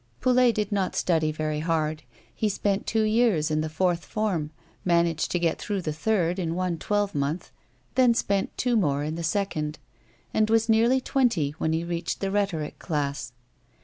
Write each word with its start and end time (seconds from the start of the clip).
Poulet 0.19 0.55
did 0.55 0.71
not 0.71 0.95
study 0.95 1.31
very 1.31 1.59
hard; 1.59 2.01
he 2.33 2.49
spent 2.49 2.87
two 2.87 3.03
years 3.03 3.51
in 3.51 3.61
the 3.61 3.69
fourth 3.69 4.03
form, 4.03 4.49
managed 4.83 5.29
to 5.29 5.37
get 5.37 5.59
through 5.61 5.83
the 5.83 5.93
third 5.93 6.39
in 6.39 6.55
one 6.55 6.79
twelvemonth, 6.79 7.51
then 7.93 8.15
spent 8.15 8.57
two 8.57 8.75
more 8.75 9.03
in 9.03 9.13
the 9.13 9.21
second, 9.21 9.77
and 10.33 10.49
was 10.49 10.67
nearly 10.67 11.01
twenty 11.01 11.51
when 11.59 11.71
he 11.71 11.83
reached 11.83 12.19
the 12.19 12.31
rhetoric 12.31 12.79
class. 12.79 13.31